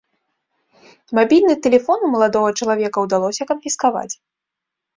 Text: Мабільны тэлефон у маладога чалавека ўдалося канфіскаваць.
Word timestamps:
Мабільны 1.17 1.53
тэлефон 1.67 1.99
у 2.09 2.11
маладога 2.15 2.49
чалавека 2.63 2.97
ўдалося 3.07 3.43
канфіскаваць. 3.53 4.11